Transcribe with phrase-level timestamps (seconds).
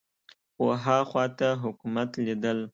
[0.55, 2.59] خو ها خوا ته حکومت لیدل